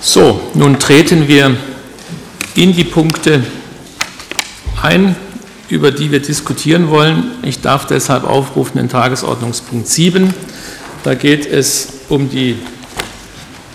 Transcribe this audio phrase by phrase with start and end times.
[0.00, 1.56] So, nun treten wir
[2.54, 3.42] in die Punkte
[4.80, 5.16] ein,
[5.68, 7.32] über die wir diskutieren wollen.
[7.42, 10.32] Ich darf deshalb aufrufen den Tagesordnungspunkt 7.
[11.02, 12.56] Da geht es um die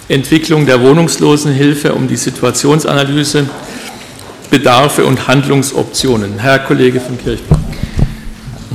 [0.07, 3.49] Entwicklung der Wohnungslosenhilfe, um die Situationsanalyse,
[4.49, 6.39] Bedarfe und Handlungsoptionen.
[6.39, 7.59] Herr Kollege von Kirchbach.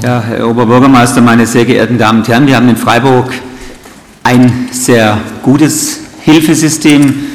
[0.02, 3.32] Ja, Herr Oberbürgermeister, meine sehr geehrten Damen und Herren, wir haben in Freiburg
[4.22, 7.28] ein sehr gutes Hilfesystem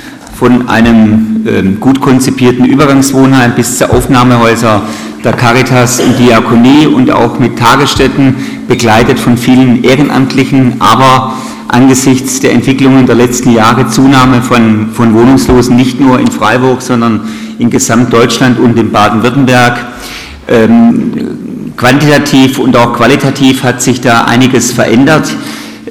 [0.43, 4.81] von einem ähm, gut konzipierten Übergangswohnheim bis zu Aufnahmehäuser
[5.23, 8.35] der Caritas und Diakonie und auch mit Tagesstätten,
[8.67, 11.35] begleitet von vielen Ehrenamtlichen, aber
[11.69, 17.21] angesichts der Entwicklungen der letzten Jahre Zunahme von, von Wohnungslosen nicht nur in Freiburg, sondern
[17.57, 19.77] in Gesamtdeutschland und in Baden-Württemberg.
[20.49, 21.13] Ähm,
[21.77, 25.23] quantitativ und auch qualitativ hat sich da einiges verändert.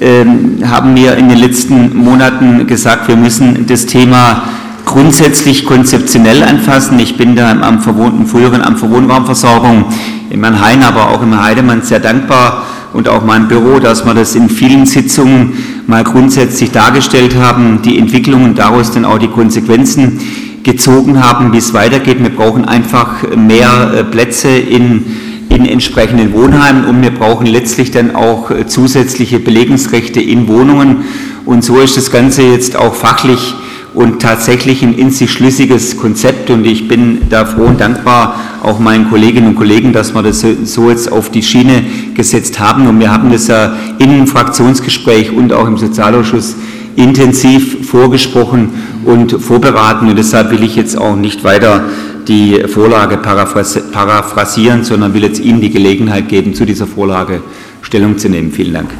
[0.03, 4.43] Ähm, haben wir in den letzten Monaten gesagt, wir müssen das Thema
[4.85, 6.99] grundsätzlich konzeptionell anfassen.
[6.99, 9.85] Ich bin da im Wohn im früheren Amt für Wohnraumversorgung
[10.29, 14.35] in Mannheim, aber auch im Heidemann sehr dankbar und auch meinem Büro, dass wir das
[14.35, 15.53] in vielen Sitzungen
[15.87, 20.19] mal grundsätzlich dargestellt haben, die Entwicklungen daraus dann auch die Konsequenzen
[20.63, 22.21] gezogen haben, wie es weitergeht.
[22.21, 25.05] Wir brauchen einfach mehr äh, Plätze in,
[25.53, 31.05] in entsprechenden Wohnheimen und wir brauchen letztlich dann auch äh, zusätzliche Belegungsrechte in Wohnungen.
[31.45, 33.53] Und so ist das Ganze jetzt auch fachlich
[33.93, 36.49] und tatsächlich ein in sich schlüssiges Konzept.
[36.49, 40.43] Und ich bin da froh und dankbar auch meinen Kolleginnen und Kollegen, dass wir das
[40.63, 41.83] so jetzt auf die Schiene
[42.15, 42.87] gesetzt haben.
[42.87, 46.55] Und wir haben das ja im Fraktionsgespräch und auch im Sozialausschuss
[46.95, 48.69] intensiv vorgesprochen
[49.05, 50.09] und vorberaten.
[50.09, 51.83] Und deshalb will ich jetzt auch nicht weiter
[52.27, 57.41] die Vorlage paraphrasieren, sondern will jetzt Ihnen die Gelegenheit geben, zu dieser Vorlage
[57.81, 58.51] Stellung zu nehmen.
[58.51, 58.91] Vielen Dank.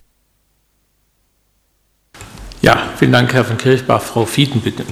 [2.61, 4.01] Ja, vielen Dank, Herr von Kirchbach.
[4.01, 4.85] Frau Fieten, bitte.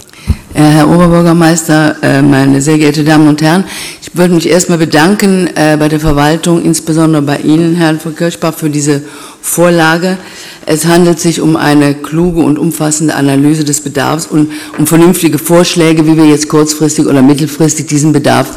[0.54, 3.64] Äh, Herr Oberbürgermeister, äh, meine sehr geehrten Damen und Herren,
[4.02, 8.54] ich würde mich erstmal bedanken äh, bei der Verwaltung, insbesondere bei Ihnen, Herrn von Kirchbach,
[8.54, 9.02] für diese
[9.42, 10.18] Vorlage.
[10.66, 16.06] Es handelt sich um eine kluge und umfassende Analyse des Bedarfs und um vernünftige Vorschläge,
[16.06, 18.50] wie wir jetzt kurzfristig oder mittelfristig diesen Bedarf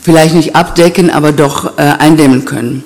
[0.00, 2.82] vielleicht nicht abdecken, aber doch eindämmen können.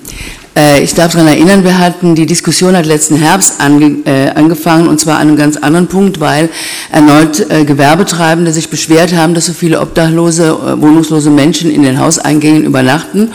[0.55, 4.87] Äh, ich darf daran erinnern, wir hatten, die Diskussion hat letzten Herbst ange, äh, angefangen
[4.87, 6.49] und zwar an einem ganz anderen Punkt, weil
[6.91, 11.99] erneut äh, Gewerbetreibende sich beschwert haben, dass so viele obdachlose, äh, wohnungslose Menschen in den
[11.99, 13.31] Hauseingängen übernachten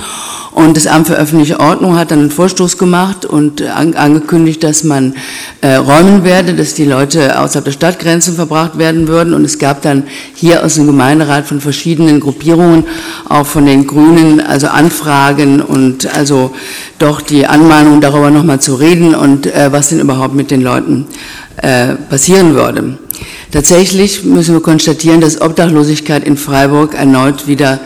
[0.58, 5.14] und das Amt für öffentliche Ordnung hat dann einen Vorstoß gemacht und angekündigt, dass man
[5.60, 9.34] äh, räumen werde, dass die Leute außerhalb der Stadtgrenzen verbracht werden würden.
[9.34, 10.02] Und es gab dann
[10.34, 12.86] hier aus dem Gemeinderat von verschiedenen Gruppierungen,
[13.28, 16.52] auch von den Grünen, also Anfragen und also
[16.98, 21.06] doch die Anmahnung, darüber nochmal zu reden und äh, was denn überhaupt mit den Leuten
[21.58, 22.98] äh, passieren würde.
[23.52, 27.78] Tatsächlich müssen wir konstatieren, dass Obdachlosigkeit in Freiburg erneut wieder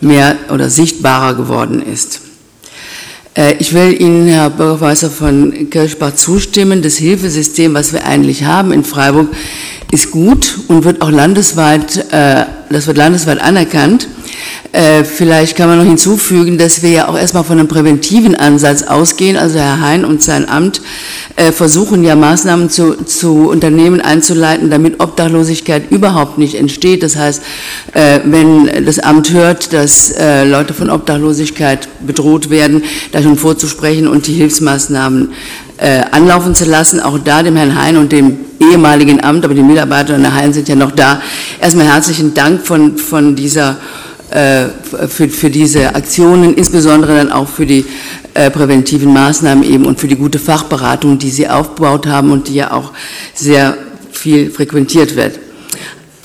[0.00, 2.20] mehr oder sichtbarer geworden ist.
[3.36, 6.82] Äh, ich will Ihnen, Herr Bürgermeister von Kirchbach, zustimmen.
[6.82, 9.28] Das Hilfesystem, was wir eigentlich haben in Freiburg,
[9.92, 14.08] ist gut und wird auch landesweit, äh, das wird landesweit anerkannt.
[14.72, 18.82] Äh, vielleicht kann man noch hinzufügen, dass wir ja auch erstmal von einem präventiven Ansatz
[18.82, 19.36] ausgehen.
[19.36, 20.82] Also Herr Hein und sein Amt
[21.36, 27.02] äh, versuchen ja Maßnahmen zu, zu Unternehmen einzuleiten, damit Obdachlosigkeit überhaupt nicht entsteht.
[27.02, 27.42] Das heißt,
[27.94, 32.82] äh, wenn das Amt hört, dass Leute von Obdachlosigkeit bedroht werden,
[33.12, 35.32] da schon vorzusprechen und die Hilfsmaßnahmen
[36.10, 37.00] anlaufen zu lassen.
[37.00, 40.52] Auch da dem Herrn Hein und dem ehemaligen Amt, aber die Mitarbeiter in der Hein
[40.52, 41.20] sind ja noch da.
[41.60, 43.76] Erstmal herzlichen Dank von, von dieser
[45.08, 47.86] für, für diese Aktionen, insbesondere dann auch für die
[48.34, 52.56] äh, präventiven Maßnahmen eben und für die gute Fachberatung, die Sie aufgebaut haben und die
[52.56, 52.92] ja auch
[53.34, 53.78] sehr
[54.12, 55.38] viel frequentiert wird.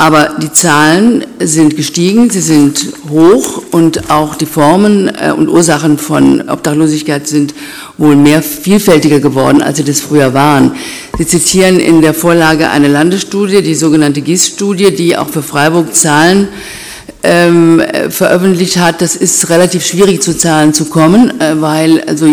[0.01, 5.99] Aber die Zahlen sind gestiegen, sie sind hoch und auch die Formen äh, und Ursachen
[5.99, 7.53] von Obdachlosigkeit sind
[7.99, 10.71] wohl mehr vielfältiger geworden, als sie das früher waren.
[11.19, 16.47] Sie zitieren in der Vorlage eine Landesstudie, die sogenannte GIS-Studie, die auch für Freiburg Zahlen
[17.23, 22.27] ähm, veröffentlicht hat, das ist relativ schwierig zu Zahlen zu kommen, äh, weil also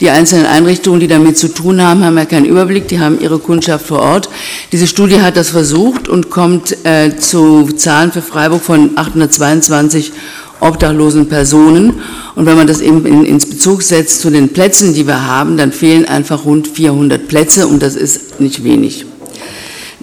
[0.00, 3.38] die einzelnen Einrichtungen, die damit zu tun haben, haben ja keinen Überblick, die haben ihre
[3.38, 4.28] Kundschaft vor Ort.
[4.72, 10.12] Diese Studie hat das versucht und kommt äh, zu Zahlen für Freiburg von 822
[10.60, 12.00] obdachlosen Personen.
[12.34, 15.56] Und wenn man das eben in, ins Bezug setzt zu den Plätzen, die wir haben,
[15.56, 19.06] dann fehlen einfach rund 400 Plätze und das ist nicht wenig.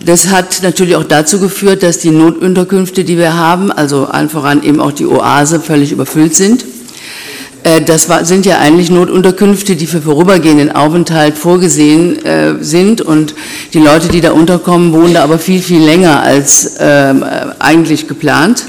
[0.05, 4.63] Das hat natürlich auch dazu geführt, dass die Notunterkünfte, die wir haben, also allen voran
[4.63, 6.63] eben auch die Oase, völlig überfüllt sind.
[7.63, 13.35] Äh, das sind ja eigentlich Notunterkünfte, die für vorübergehenden Aufenthalt vorgesehen äh, sind und
[13.73, 17.25] die Leute, die da unterkommen, wohnen da aber viel, viel länger als ähm,
[17.59, 18.63] eigentlich geplant,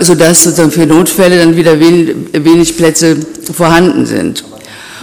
[0.00, 3.18] sodass sozusagen für Notfälle dann wieder wenig Plätze
[3.52, 4.42] vorhanden sind.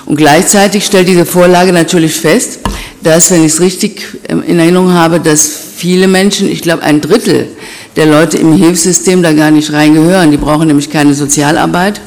[0.05, 2.59] Und gleichzeitig stellt diese Vorlage natürlich fest,
[3.03, 7.47] dass, wenn ich es richtig in Erinnerung habe, dass viele Menschen, ich glaube ein Drittel
[7.95, 10.31] der Leute im Hilfssystem da gar nicht reingehören.
[10.31, 12.01] Die brauchen nämlich keine Sozialarbeit.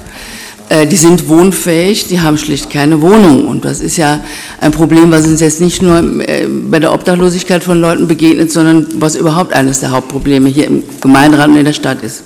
[0.69, 3.46] Äh, die sind wohnfähig, die haben schlicht keine Wohnung.
[3.46, 4.20] Und das ist ja
[4.60, 8.87] ein Problem, was uns jetzt nicht nur äh, bei der Obdachlosigkeit von Leuten begegnet, sondern
[8.94, 12.25] was überhaupt eines der Hauptprobleme hier im Gemeinderat und in der Stadt ist.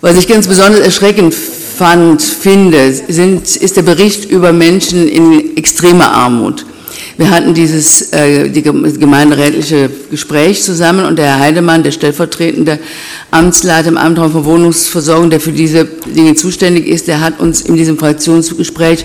[0.00, 6.12] Was ich ganz besonders erschreckend fand, finde, sind, ist der Bericht über Menschen in extremer
[6.12, 6.66] Armut.
[7.18, 12.78] Wir hatten dieses äh, die gemeinderätliche Gespräch zusammen und der Herr Heidemann, der stellvertretende
[13.32, 17.74] Amtsleiter im Amtraum für Wohnungsversorgung, der für diese Dinge zuständig ist, der hat uns in
[17.74, 19.04] diesem Fraktionsgespräch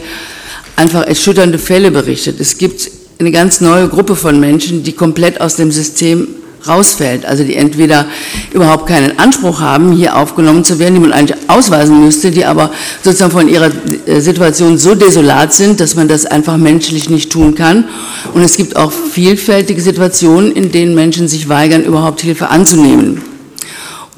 [0.76, 2.40] einfach erschütternde Fälle berichtet.
[2.40, 6.28] Es gibt eine ganz neue Gruppe von Menschen, die komplett aus dem System
[6.68, 8.06] rausfällt, also die entweder
[8.54, 12.72] überhaupt keinen Anspruch haben, hier aufgenommen zu werden, die man eigentlich ausweisen müsste, die aber
[13.04, 13.70] sozusagen von ihrer
[14.06, 17.86] äh, Situation so desolat sind, dass man das einfach menschlich nicht tun kann.
[18.34, 23.22] Und es gibt auch vielfältige Situationen, in denen Menschen sich weigern, überhaupt Hilfe anzunehmen.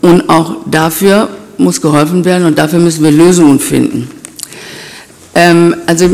[0.01, 4.09] Und auch dafür muss geholfen werden und dafür müssen wir Lösungen finden.
[5.33, 6.09] Ähm, also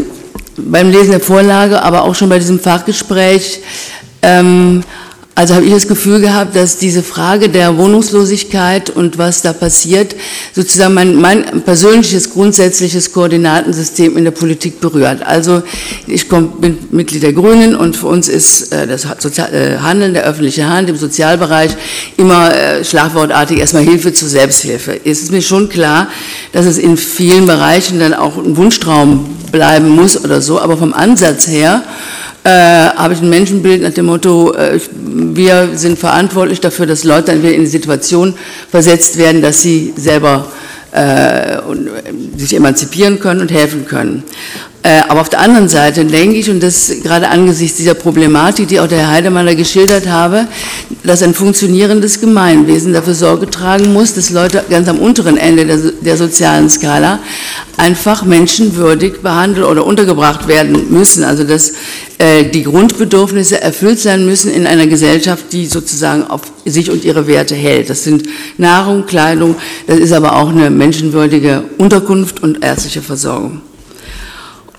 [0.57, 3.61] beim Lesen der Vorlage, aber auch schon bei diesem Fachgespräch
[4.21, 4.83] ähm,
[5.33, 10.13] also habe ich das Gefühl gehabt, dass diese Frage der Wohnungslosigkeit und was da passiert,
[10.53, 15.25] sozusagen mein, mein persönliches grundsätzliches Koordinatensystem in der Politik berührt.
[15.25, 15.63] Also
[16.05, 20.13] ich komm, bin Mitglied der Grünen und für uns ist äh, das Sozial äh, Handeln,
[20.13, 21.71] der öffentliche Hand im Sozialbereich
[22.17, 24.99] immer äh, schlagwortartig erstmal Hilfe zur Selbsthilfe.
[25.05, 26.09] Es ist mir schon klar,
[26.51, 30.93] dass es in vielen Bereichen dann auch ein Wunschtraum bleiben muss oder so, aber vom
[30.93, 31.83] Ansatz her
[32.43, 37.27] äh, habe ich ein Menschenbild nach dem Motto, äh, wir sind verantwortlich dafür, dass Leute
[37.31, 38.33] dann wieder in die Situation
[38.69, 40.47] versetzt werden, dass sie selber
[40.91, 41.57] äh,
[42.37, 44.23] sich emanzipieren können und helfen können.
[44.83, 48.79] Äh, aber auf der anderen Seite denke ich, und das gerade angesichts dieser Problematik, die
[48.79, 50.47] auch der Herr Heidemann geschildert habe,
[51.03, 55.77] dass ein funktionierendes Gemeinwesen dafür Sorge tragen muss, dass Leute ganz am unteren Ende der,
[55.77, 57.19] der sozialen Skala
[57.77, 61.23] einfach menschenwürdig behandelt oder untergebracht werden müssen.
[61.23, 61.73] Also dass
[62.17, 67.27] äh, die Grundbedürfnisse erfüllt sein müssen in einer Gesellschaft, die sozusagen auf sich und ihre
[67.27, 67.91] Werte hält.
[67.91, 68.23] Das sind
[68.57, 69.55] Nahrung, Kleidung,
[69.85, 73.61] das ist aber auch eine menschenwürdige Unterkunft und ärztliche Versorgung.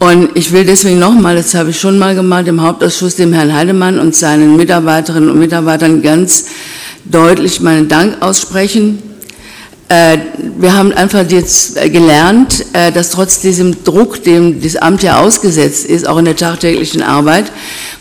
[0.03, 3.55] Und ich will deswegen nochmal, das habe ich schon mal gemacht, im Hauptausschuss dem Herrn
[3.55, 6.47] Heidemann und seinen Mitarbeiterinnen und Mitarbeitern ganz
[7.05, 9.01] deutlich meinen Dank aussprechen.
[9.89, 10.19] Äh,
[10.59, 15.87] wir haben einfach jetzt gelernt, äh, dass trotz diesem Druck, dem das Amt ja ausgesetzt
[15.87, 17.53] ist, auch in der tagtäglichen Arbeit,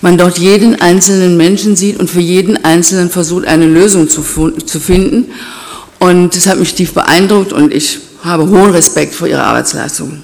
[0.02, 5.26] man dort jeden einzelnen Menschen sieht und für jeden Einzelnen versucht, eine Lösung zu, finden.
[6.00, 10.24] Und das hat mich tief beeindruckt und ich habe hohen Respekt vor Ihrer Arbeitsleistung.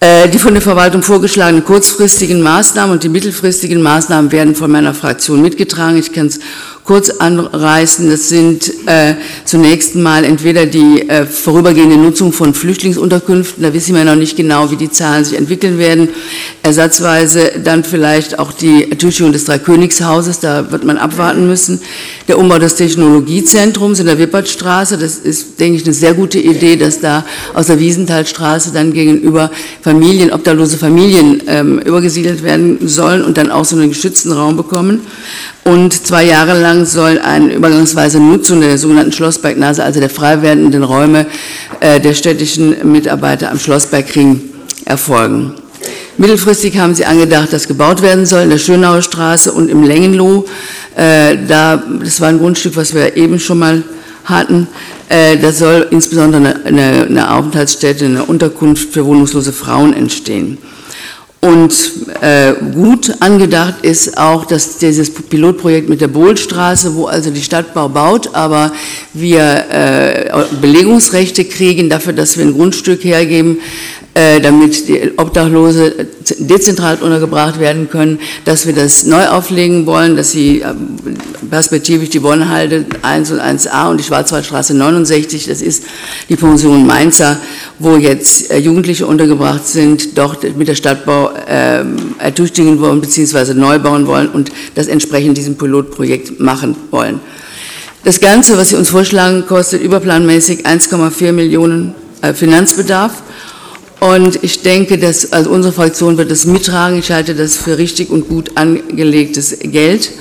[0.00, 4.94] Äh, die von der Verwaltung vorgeschlagenen kurzfristigen Maßnahmen und die mittelfristigen Maßnahmen werden von meiner
[4.94, 5.96] Fraktion mitgetragen.
[5.96, 6.38] Ich kann es
[6.88, 8.08] kurz anreißen.
[8.08, 9.12] Das sind äh,
[9.44, 14.70] zunächst mal entweder die äh, vorübergehende Nutzung von Flüchtlingsunterkünften, da wissen wir noch nicht genau,
[14.70, 16.08] wie die Zahlen sich entwickeln werden.
[16.62, 21.78] Ersatzweise dann vielleicht auch die Ertüchtigung des Dreikönigshauses, da wird man abwarten müssen.
[22.26, 26.76] Der Umbau des Technologiezentrums in der Wippertstraße, das ist, denke ich, eine sehr gute Idee,
[26.76, 29.50] dass da aus der Wiesenthalstraße dann gegenüber
[29.82, 35.02] Familien, obdachlose Familien ähm, übergesiedelt werden sollen und dann auch so einen geschützten Raum bekommen.
[35.64, 40.82] Und zwei Jahre lang soll eine übergangsweise Nutzung der sogenannten Schlossbergnase, also der frei werdenden
[40.82, 41.26] Räume
[41.80, 44.40] äh, der städtischen Mitarbeiter am Schlossbergring
[44.84, 45.54] erfolgen.
[46.16, 50.46] Mittelfristig haben sie angedacht, dass gebaut werden soll in der Schönauer Straße und im Längenloh.
[50.96, 53.84] Äh, da, das war ein Grundstück, was wir eben schon mal
[54.24, 54.66] hatten.
[55.08, 60.58] Äh, da soll insbesondere eine, eine Aufenthaltsstätte, eine Unterkunft für wohnungslose Frauen entstehen.
[61.40, 61.72] Und
[62.20, 67.88] äh, gut angedacht ist auch, dass dieses Pilotprojekt mit der Bohlstraße, wo also die Stadtbau
[67.88, 68.72] baut, aber
[69.14, 73.58] wir äh, Belegungsrechte kriegen dafür, dass wir ein Grundstück hergeben,
[74.40, 76.06] damit die Obdachlose
[76.38, 80.74] dezentral untergebracht werden können, dass wir das neu auflegen wollen, dass sie äh,
[81.50, 85.84] perspektivisch die Bonnehalde 1 und 1a und die Schwarzwaldstraße 69, das ist
[86.28, 87.38] die Pension Mainzer,
[87.78, 91.84] wo jetzt äh, Jugendliche untergebracht sind, dort mit der Stadtbau äh,
[92.18, 93.54] ertüchtigen wollen bzw.
[93.54, 97.20] neu bauen wollen und das entsprechend diesem Pilotprojekt machen wollen.
[98.04, 103.22] Das Ganze, was Sie uns vorschlagen, kostet überplanmäßig 1,4 Millionen äh, Finanzbedarf.
[104.00, 106.98] Und ich denke, dass also unsere Fraktion wird das mittragen.
[106.98, 110.12] Ich halte das für richtig und gut angelegtes Geld.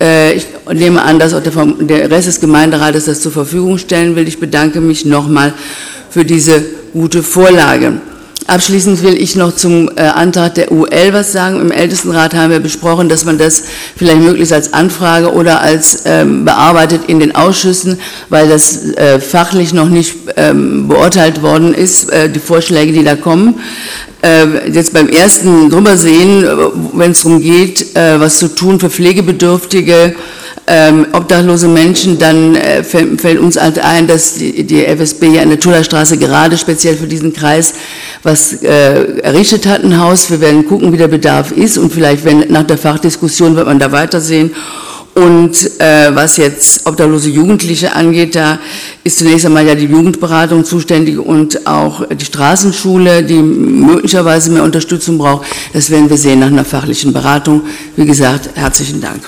[0.00, 4.28] Äh, ich nehme an, dass auch der Rest des Gemeinderates das zur Verfügung stellen will.
[4.28, 5.52] Ich bedanke mich nochmal
[6.10, 8.00] für diese gute Vorlage.
[8.48, 11.60] Abschließend will ich noch zum äh, Antrag der UL was sagen.
[11.60, 13.62] Im Ältestenrat haben wir besprochen, dass man das
[13.94, 18.00] vielleicht möglichst als Anfrage oder als ähm, bearbeitet in den Ausschüssen,
[18.30, 23.16] weil das äh, fachlich noch nicht ähm, beurteilt worden ist, äh, die Vorschläge, die da
[23.16, 23.60] kommen.
[24.22, 26.48] Äh, jetzt beim ersten drübersehen, äh,
[26.94, 30.14] wenn es darum geht, äh, was zu tun für Pflegebedürftige,
[30.68, 35.42] ähm, obdachlose Menschen, dann äh, fällt, fällt, uns halt ein, dass die, die FSB ja
[35.42, 37.74] in der Tullerstraße gerade speziell für diesen Kreis
[38.22, 40.30] was äh, errichtet hat, ein Haus.
[40.30, 43.78] Wir werden gucken, wie der Bedarf ist und vielleicht, wenn nach der Fachdiskussion wird man
[43.78, 44.54] da weitersehen.
[45.14, 48.60] Und äh, was jetzt obdachlose Jugendliche angeht, da
[49.02, 55.18] ist zunächst einmal ja die Jugendberatung zuständig und auch die Straßenschule, die möglicherweise mehr Unterstützung
[55.18, 55.46] braucht.
[55.72, 57.62] Das werden wir sehen nach einer fachlichen Beratung.
[57.96, 59.22] Wie gesagt, herzlichen Dank.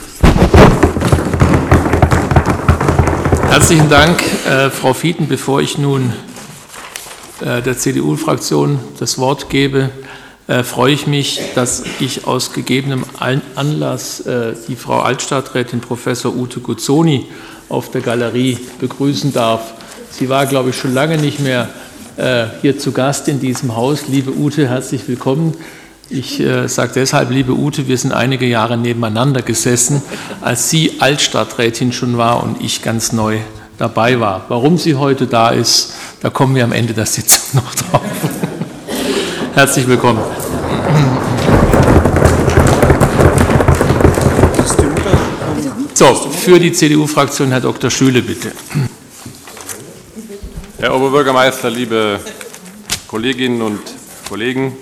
[3.61, 5.29] Herzlichen Dank, äh, Frau Fieten.
[5.29, 6.15] Bevor ich nun
[7.43, 9.91] äh, der CDU-Fraktion das Wort gebe,
[10.49, 13.05] äh, freue ich mich, dass ich aus gegebenem
[13.57, 17.27] Anlass äh, die Frau Altstadträtin Professor Ute Guzzoni
[17.69, 19.75] auf der Galerie begrüßen darf.
[20.11, 21.69] Sie war, glaube ich, schon lange nicht mehr
[22.17, 24.09] äh, hier zu Gast in diesem Haus.
[24.09, 25.55] Liebe Ute, herzlich willkommen.
[26.13, 30.03] Ich äh, sage deshalb, liebe Ute, wir sind einige Jahre nebeneinander gesessen,
[30.41, 33.39] als sie Altstadträtin schon war und ich ganz neu
[33.79, 34.45] dabei war.
[34.49, 38.03] Warum sie heute da ist, da kommen wir am Ende der Sitzung noch drauf.
[39.55, 40.19] Herzlich willkommen.
[45.95, 47.89] So, für die CDU-Fraktion Herr Dr.
[47.89, 48.51] Schüle, bitte.
[50.77, 52.19] Herr Oberbürgermeister, liebe
[53.07, 53.79] Kolleginnen und
[54.29, 54.73] Kollegen,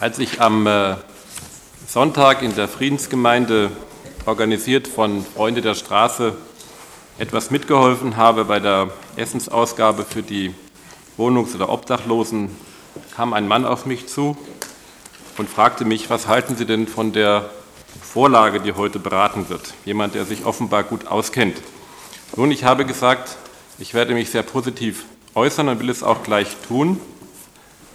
[0.00, 0.96] als ich am äh,
[1.86, 3.70] Sonntag in der Friedensgemeinde,
[4.24, 6.34] organisiert von Freunde der Straße,
[7.18, 10.54] etwas mitgeholfen habe bei der Essensausgabe für die
[11.18, 12.48] Wohnungs- oder Obdachlosen,
[13.14, 14.38] kam ein Mann auf mich zu
[15.36, 17.50] und fragte mich, was halten Sie denn von der
[18.00, 19.74] Vorlage, die heute beraten wird?
[19.84, 21.58] Jemand, der sich offenbar gut auskennt.
[22.36, 23.36] Nun, ich habe gesagt,
[23.78, 25.04] ich werde mich sehr positiv
[25.34, 26.98] äußern und will es auch gleich tun.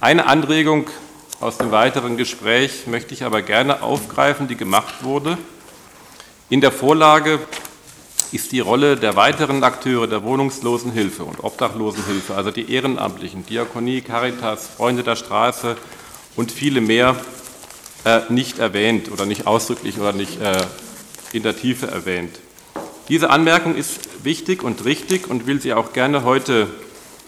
[0.00, 0.86] Eine Anregung
[1.40, 5.36] aus dem weiteren Gespräch möchte ich aber gerne aufgreifen, die gemacht wurde.
[6.48, 7.40] In der Vorlage
[8.32, 14.66] ist die Rolle der weiteren Akteure der Wohnungslosenhilfe und Obdachlosenhilfe, also die Ehrenamtlichen, Diakonie, Caritas,
[14.76, 15.76] Freunde der Straße
[16.36, 17.16] und viele mehr,
[18.04, 20.64] äh, nicht erwähnt oder nicht ausdrücklich oder nicht äh,
[21.32, 22.38] in der Tiefe erwähnt.
[23.08, 26.66] Diese Anmerkung ist wichtig und richtig und will sie auch gerne heute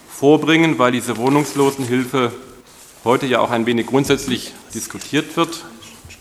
[0.09, 2.33] vorbringen, weil diese Wohnungslosenhilfe
[3.03, 5.65] heute ja auch ein wenig grundsätzlich diskutiert wird.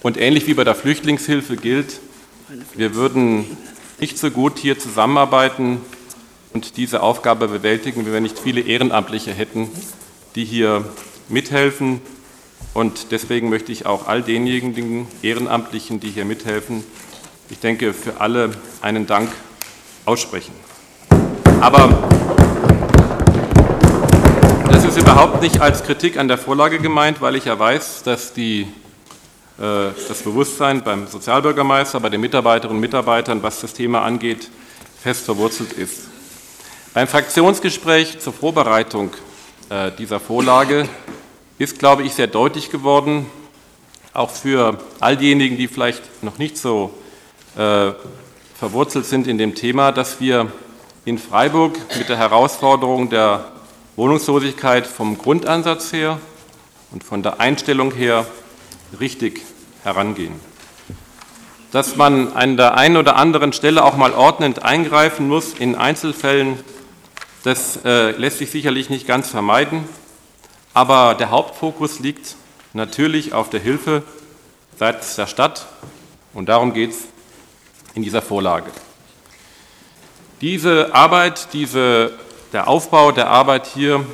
[0.03, 2.01] Und ähnlich wie bei der Flüchtlingshilfe gilt,
[2.75, 3.45] wir würden
[4.01, 5.81] nicht so gut hier zusammenarbeiten
[6.53, 9.69] und diese Aufgabe bewältigen, wenn wir nicht viele Ehrenamtliche hätten,
[10.35, 10.85] die hier
[11.29, 12.01] mithelfen.
[12.75, 16.85] Und deswegen möchte ich auch all denjenigen Ehrenamtlichen, die hier mithelfen,
[17.51, 18.51] ich denke, für alle
[18.83, 19.31] einen Dank
[20.05, 20.53] aussprechen.
[21.61, 22.38] Aber
[24.99, 28.63] überhaupt nicht als Kritik an der Vorlage gemeint, weil ich ja weiß, dass die,
[29.59, 34.51] äh, das Bewusstsein beim Sozialbürgermeister, bei den Mitarbeiterinnen und Mitarbeitern, was das Thema angeht,
[35.01, 36.09] fest verwurzelt ist.
[36.95, 39.11] Beim Fraktionsgespräch zur Vorbereitung
[39.71, 40.89] äh, dieser Vorlage
[41.59, 43.27] ist, glaube ich, sehr deutlich geworden,
[44.13, 46.93] auch für all diejenigen, die vielleicht noch nicht so
[47.57, 47.93] äh,
[48.59, 50.51] verwurzelt sind in dem Thema, dass wir
[51.05, 53.45] in Freiburg mit der Herausforderung der
[53.99, 56.21] Wohnungslosigkeit vom Grundansatz her
[56.93, 58.27] und von der Einstellung her
[59.01, 59.43] richtig
[59.83, 60.35] herangehen.
[61.73, 66.61] Dass man an der einen oder anderen Stelle auch mal ordnend eingreifen muss in Einzelfällen,
[67.43, 69.83] das äh, lässt sich sicherlich nicht ganz vermeiden.
[70.75, 72.37] Aber der Hauptfokus liegt
[72.75, 74.05] natürlich auf der Hilfe
[74.79, 75.67] seitens der Stadt
[76.35, 76.99] und darum geht es
[77.95, 78.71] in dieser Vorlage.
[80.41, 82.13] Diese Arbeit, diese
[82.53, 84.05] der Aufbau der Arbeit hier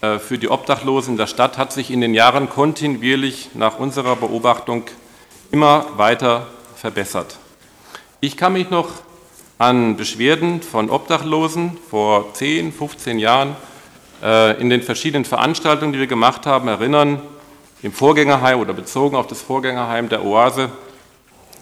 [0.00, 4.84] äh, für die Obdachlosen der Stadt hat sich in den Jahren kontinuierlich nach unserer Beobachtung
[5.50, 7.38] immer weiter verbessert.
[8.20, 8.88] Ich kann mich noch
[9.58, 13.56] an Beschwerden von Obdachlosen vor 10, 15 Jahren
[14.22, 17.22] äh, in den verschiedenen Veranstaltungen, die wir gemacht haben, erinnern,
[17.82, 20.70] im Vorgängerheim oder bezogen auf das Vorgängerheim der Oase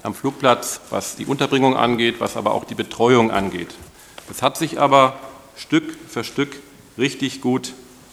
[0.02, 3.74] am Flugplatz, was die Unterbringung angeht, was aber auch die Betreuung angeht.
[4.30, 5.14] Es hat sich aber
[5.56, 6.56] Stück für Stück
[6.98, 7.72] richtig gut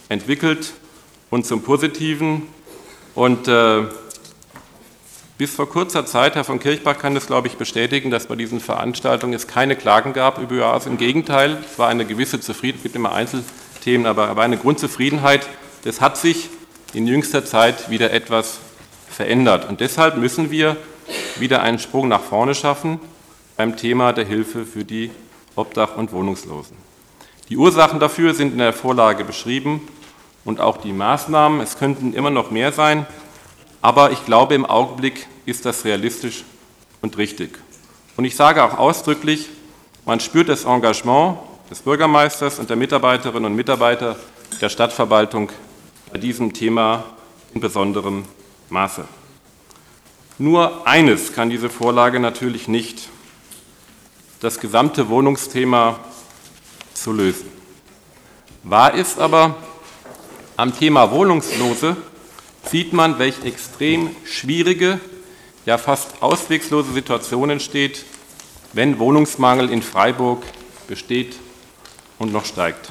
[0.09, 0.73] entwickelt
[1.29, 2.43] und zum Positiven.
[3.15, 3.83] Und äh,
[5.37, 8.59] bis vor kurzer Zeit, Herr von Kirchbach kann das, glaube ich, bestätigen, dass bei diesen
[8.59, 10.85] Veranstaltungen es keine Klagen gab über ÖAS.
[10.85, 15.47] Im Gegenteil, es war eine gewisse Zufriedenheit, es gibt immer Einzelthemen, aber, aber eine Grundzufriedenheit.
[15.83, 16.49] Das hat sich
[16.93, 18.59] in jüngster Zeit wieder etwas
[19.09, 19.67] verändert.
[19.67, 20.77] Und deshalb müssen wir
[21.39, 22.99] wieder einen Sprung nach vorne schaffen
[23.57, 25.11] beim Thema der Hilfe für die
[25.55, 26.92] Obdach- und Wohnungslosen.
[27.53, 29.87] Die Ursachen dafür sind in der Vorlage beschrieben
[30.43, 31.61] und auch die Maßnahmen.
[31.61, 33.05] Es könnten immer noch mehr sein,
[33.79, 36.45] aber ich glaube, im Augenblick ist das realistisch
[37.03, 37.59] und richtig.
[38.17, 39.49] Und ich sage auch ausdrücklich,
[40.03, 41.37] man spürt das Engagement
[41.69, 44.15] des Bürgermeisters und der Mitarbeiterinnen und Mitarbeiter
[44.59, 45.51] der Stadtverwaltung
[46.11, 47.03] bei diesem Thema
[47.53, 48.25] in besonderem
[48.69, 49.05] Maße.
[50.39, 53.09] Nur eines kann diese Vorlage natürlich nicht,
[54.39, 55.99] das gesamte Wohnungsthema
[57.03, 57.51] zu lösen.
[58.63, 59.55] Wahr ist aber,
[60.55, 61.97] am Thema Wohnungslose
[62.69, 65.01] sieht man, welche extrem schwierige,
[65.65, 68.05] ja fast auswegslose Situation entsteht,
[68.71, 70.43] wenn Wohnungsmangel in Freiburg
[70.87, 71.35] besteht
[72.19, 72.89] und noch steigt.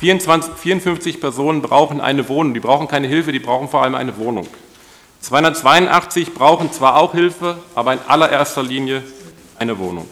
[0.00, 4.16] 24, 54 Personen brauchen eine Wohnung, die brauchen keine Hilfe, die brauchen vor allem eine
[4.16, 4.48] Wohnung.
[5.20, 9.02] 282 brauchen zwar auch Hilfe, aber in allererster Linie
[9.56, 10.08] eine Wohnung.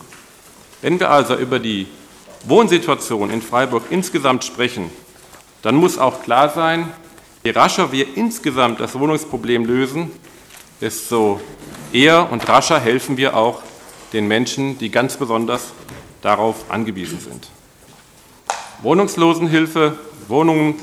[0.82, 1.86] Wenn wir also über die
[2.48, 4.90] Wohnsituation in Freiburg insgesamt sprechen,
[5.62, 6.88] dann muss auch klar sein,
[7.42, 10.12] je rascher wir insgesamt das Wohnungsproblem lösen,
[10.80, 11.40] desto
[11.92, 13.62] eher und rascher helfen wir auch
[14.12, 15.72] den Menschen, die ganz besonders
[16.22, 17.48] darauf angewiesen sind.
[18.82, 19.98] Wohnungslosenhilfe,
[20.28, 20.76] Wohnungen,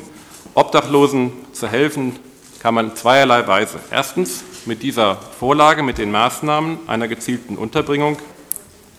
[0.55, 2.19] Obdachlosen zu helfen,
[2.59, 3.79] kann man zweierlei Weise.
[3.91, 8.17] Erstens mit dieser Vorlage, mit den Maßnahmen einer gezielten Unterbringung,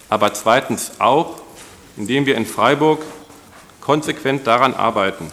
[0.08, 1.43] aber zweitens auch,
[1.96, 3.02] indem wir in Freiburg
[3.80, 5.30] konsequent daran arbeiten,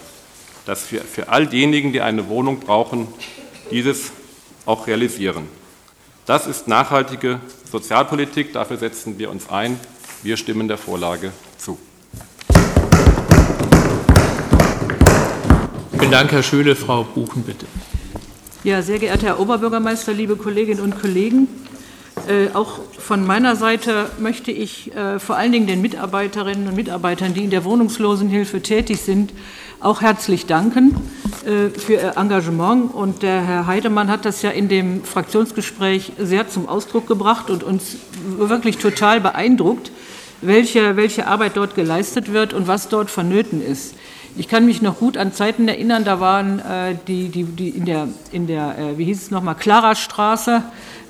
[0.65, 3.07] dass wir für all diejenigen, die eine Wohnung brauchen,
[3.71, 4.11] dieses
[4.65, 5.47] auch realisieren.
[6.25, 7.39] Das ist nachhaltige
[7.71, 9.79] Sozialpolitik, dafür setzen wir uns ein.
[10.23, 11.79] Wir stimmen der Vorlage zu.
[15.97, 16.75] Vielen Dank, Herr Schöle.
[16.75, 17.65] Frau Buchen, bitte.
[18.63, 21.47] Ja, sehr geehrter Herr Oberbürgermeister, liebe Kolleginnen und Kollegen,
[22.27, 27.33] äh, auch von meiner Seite möchte ich äh, vor allen Dingen den Mitarbeiterinnen und Mitarbeitern,
[27.33, 29.33] die in der Wohnungslosenhilfe tätig sind,
[29.79, 30.95] auch herzlich danken
[31.45, 32.93] äh, für Ihr Engagement.
[32.93, 37.63] Und der Herr Heidemann hat das ja in dem Fraktionsgespräch sehr zum Ausdruck gebracht und
[37.63, 37.97] uns
[38.37, 39.91] wirklich total beeindruckt,
[40.41, 43.95] welche, welche Arbeit dort geleistet wird und was dort vonnöten ist.
[44.37, 47.85] Ich kann mich noch gut an Zeiten erinnern, da waren äh, die, die, die in
[47.85, 50.63] der, in der äh, wie hieß es nochmal, Klarastraße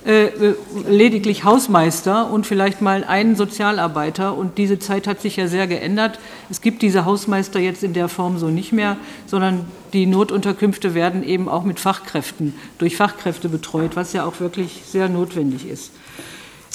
[0.03, 0.55] äh, äh,
[0.89, 4.35] lediglich Hausmeister und vielleicht mal einen Sozialarbeiter.
[4.35, 6.17] Und diese Zeit hat sich ja sehr geändert.
[6.49, 11.23] Es gibt diese Hausmeister jetzt in der Form so nicht mehr, sondern die Notunterkünfte werden
[11.23, 15.91] eben auch mit Fachkräften, durch Fachkräfte betreut, was ja auch wirklich sehr notwendig ist.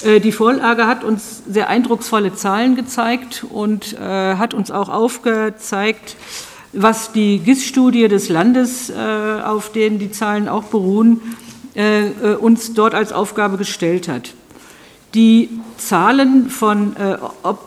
[0.03, 6.15] Äh, die Vorlage hat uns sehr eindrucksvolle Zahlen gezeigt und äh, hat uns auch aufgezeigt,
[6.73, 11.21] was die GIS-Studie des Landes, äh, auf denen die Zahlen auch beruhen,
[12.39, 14.33] uns dort als Aufgabe gestellt hat.
[15.13, 17.17] Die Zahlen von äh,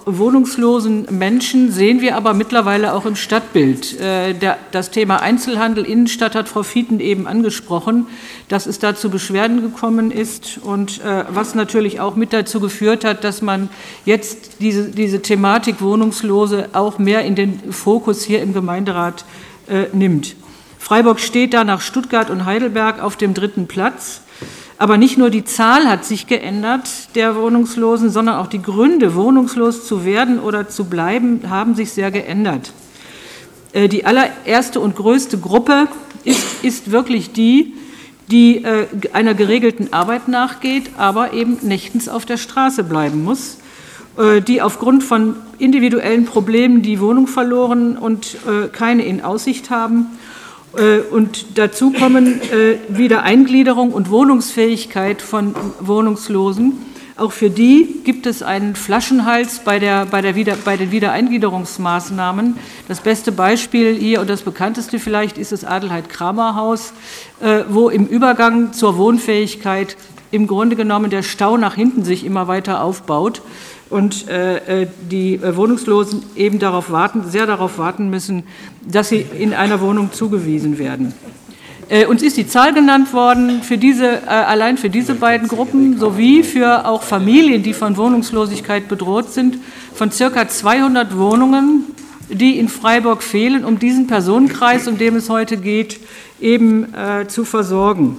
[0.05, 3.99] wohnungslosen Menschen sehen wir aber mittlerweile auch im Stadtbild.
[3.99, 8.07] Äh, der, das Thema Einzelhandel, Innenstadt hat Frau Fieten eben angesprochen,
[8.49, 13.05] dass es da zu Beschwerden gekommen ist und äh, was natürlich auch mit dazu geführt
[13.05, 13.71] hat, dass man
[14.05, 19.25] jetzt diese, diese Thematik Wohnungslose auch mehr in den Fokus hier im Gemeinderat
[19.67, 20.37] äh, nimmt.
[20.79, 24.23] Freiburg steht da nach Stuttgart und Heidelberg auf dem dritten Platz.
[24.81, 29.87] Aber nicht nur die Zahl hat sich geändert der Wohnungslosen, sondern auch die Gründe, wohnungslos
[29.87, 32.73] zu werden oder zu bleiben, haben sich sehr geändert.
[33.75, 35.89] Äh, die allererste und größte Gruppe
[36.25, 37.75] ist, ist wirklich die,
[38.31, 43.59] die äh, einer geregelten Arbeit nachgeht, aber eben nächtens auf der Straße bleiben muss,
[44.17, 48.39] äh, die aufgrund von individuellen Problemen die Wohnung verloren und
[48.73, 50.07] keine in Aussicht haben
[51.11, 56.87] und dazu kommen äh, wieder Eingliederung und Wohnungsfähigkeit von Wohnungslosen.
[57.17, 62.57] Auch für die gibt es einen Flaschenhals bei, der, bei, der wieder, bei den Wiedereingliederungsmaßnahmen.
[62.89, 66.95] Das beste Beispiel hier und das bekannteste vielleicht ist das Adelheid-Kramer-Haus,
[67.41, 69.97] äh, wo im Übergang zur Wohnfähigkeit
[70.31, 73.43] im Grunde genommen der Stau nach hinten sich immer weiter aufbaut
[73.91, 78.45] und äh, äh, die äh, Wohnungslosen eben darauf warten, sehr darauf warten müssen,
[78.89, 81.13] dass sie in einer Wohnung zugewiesen werden.
[82.09, 86.87] Uns ist die Zahl genannt worden für diese, allein für diese beiden Gruppen sowie für
[86.87, 89.59] auch Familien, die von Wohnungslosigkeit bedroht sind,
[89.93, 91.87] von circa 200 Wohnungen
[92.29, 95.99] die in Freiburg fehlen, um diesen Personenkreis, um den es heute geht,
[96.41, 96.87] eben
[97.27, 98.17] zu versorgen.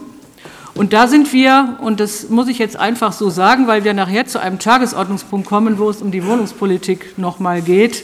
[0.74, 4.26] Und da sind wir, und das muss ich jetzt einfach so sagen, weil wir nachher
[4.26, 8.04] zu einem Tagesordnungspunkt kommen, wo es um die Wohnungspolitik nochmal geht,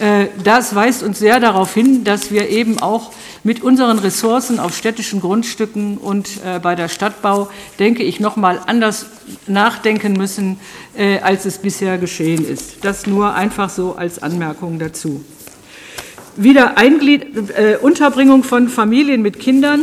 [0.00, 3.12] äh, das weist uns sehr darauf hin, dass wir eben auch
[3.44, 8.60] mit unseren Ressourcen auf städtischen Grundstücken und äh, bei der Stadtbau, denke ich, noch mal
[8.66, 9.06] anders
[9.46, 10.58] nachdenken müssen,
[10.96, 12.84] äh, als es bisher geschehen ist.
[12.84, 15.22] Das nur einfach so als Anmerkung dazu.
[16.36, 17.26] Wieder Einglied,
[17.82, 19.80] Unterbringung von Familien mit Kindern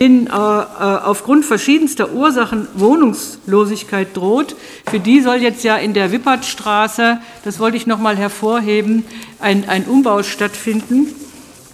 [0.00, 4.56] in, äh, aufgrund verschiedenster Ursachen Wohnungslosigkeit droht.
[4.88, 9.04] Für die soll jetzt ja in der Wippertstraße, das wollte ich noch mal hervorheben,
[9.40, 11.14] ein, ein Umbau stattfinden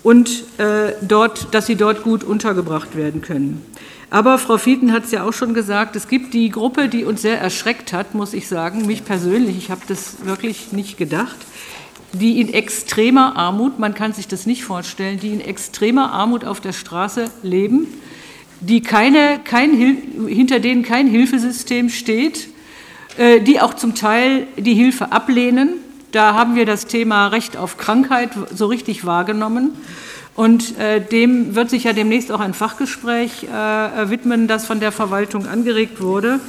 [0.02, 3.64] und äh, dort, dass sie dort gut untergebracht werden können.
[4.10, 7.22] Aber Frau Fieten hat es ja auch schon gesagt, es gibt die Gruppe, die uns
[7.22, 11.36] sehr erschreckt hat, muss ich sagen, mich persönlich, ich habe das wirklich nicht gedacht,
[12.12, 16.60] die in extremer Armut, man kann sich das nicht vorstellen, die in extremer Armut auf
[16.60, 17.86] der Straße leben
[18.60, 19.74] die keine, kein,
[20.28, 22.48] hinter denen kein Hilfesystem steht,
[23.18, 25.70] äh, die auch zum Teil die Hilfe ablehnen.
[26.12, 29.72] Da haben wir das Thema Recht auf Krankheit so richtig wahrgenommen.
[30.34, 34.92] Und äh, dem wird sich ja demnächst auch ein Fachgespräch äh, widmen, das von der
[34.92, 36.40] Verwaltung angeregt wurde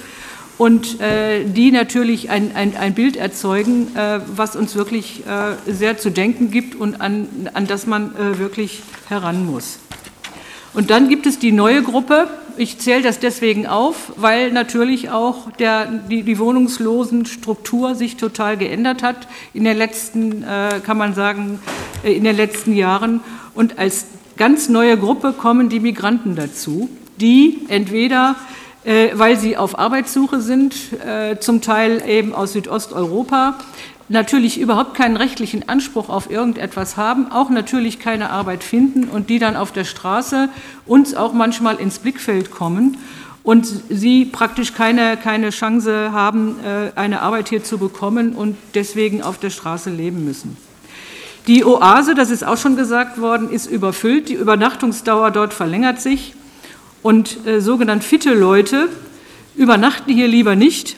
[0.57, 3.89] und die natürlich ein, ein, ein Bild erzeugen,
[4.35, 5.21] was uns wirklich
[5.67, 9.77] sehr zu denken gibt und an, an das man wirklich heran muss.
[10.77, 12.27] Und dann gibt es die neue Gruppe.
[12.55, 19.01] Ich zähle das deswegen auf, weil natürlich auch der, die, die Wohnungslosenstruktur sich total geändert
[19.01, 21.59] hat in den letzten, äh, kann man sagen,
[22.03, 23.21] äh, in den letzten Jahren.
[23.55, 24.05] Und als
[24.37, 28.35] ganz neue Gruppe kommen die Migranten dazu, die entweder
[28.83, 33.57] äh, weil sie auf Arbeitssuche sind, äh, zum Teil eben aus Südosteuropa,
[34.09, 39.39] natürlich überhaupt keinen rechtlichen Anspruch auf irgendetwas haben, auch natürlich keine Arbeit finden und die
[39.39, 40.49] dann auf der Straße
[40.85, 42.97] uns auch manchmal ins Blickfeld kommen
[43.43, 49.21] und sie praktisch keine, keine Chance haben, äh, eine Arbeit hier zu bekommen und deswegen
[49.21, 50.57] auf der Straße leben müssen.
[51.47, 54.27] Die Oase, das ist auch schon gesagt worden, ist überfüllt.
[54.27, 56.33] Die Übernachtungsdauer dort verlängert sich
[57.03, 58.89] und äh, sogenannte fitte Leute
[59.55, 60.97] übernachten hier lieber nicht,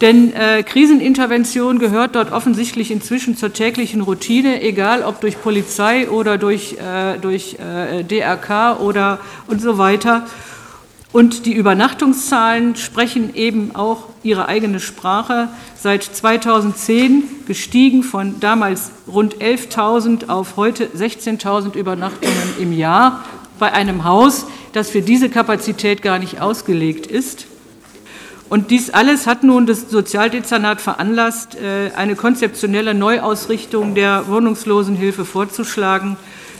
[0.00, 6.36] denn äh, Krisenintervention gehört dort offensichtlich inzwischen zur täglichen Routine, egal ob durch Polizei oder
[6.36, 10.26] durch, äh, durch äh, DRK oder und so weiter.
[11.12, 15.48] Und die Übernachtungszahlen sprechen eben auch ihre eigene Sprache.
[15.74, 23.24] Seit 2010 gestiegen von damals rund 11.000 auf heute 16.000 Übernachtungen im Jahr
[23.58, 27.46] bei einem Haus, das für diese Kapazität gar nicht ausgelegt ist.
[28.48, 36.16] Und dies alles hat nun das Sozialdezernat veranlasst, äh, eine konzeptionelle Neuausrichtung der Wohnungslosenhilfe vorzuschlagen,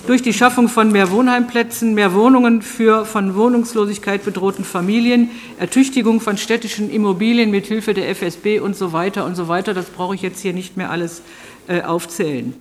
[0.08, 6.36] durch die Schaffung von mehr Wohnheimplätzen, mehr Wohnungen für von Wohnungslosigkeit bedrohten Familien, Ertüchtigung von
[6.36, 9.74] städtischen Immobilien mit Hilfe der FSB und so weiter und so weiter.
[9.74, 11.22] Das brauche ich jetzt hier nicht mehr alles
[11.68, 12.54] äh, aufzählen.